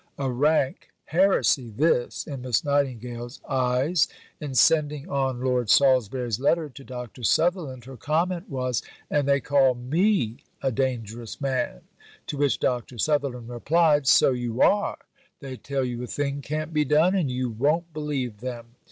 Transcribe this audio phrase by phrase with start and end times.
[0.17, 4.07] A rank heresy, this, in Miss Nightingale's eyes.
[4.39, 7.23] In sending on Lord Salisbury's letter to Dr.
[7.23, 11.81] Sutherland, her comment was: "And they call me a dangerous man!"
[12.25, 12.97] To which Dr.
[12.97, 14.97] Sutherland replied: "So you are!
[15.39, 18.77] They tell you a thing can't be done, and you won't believe them!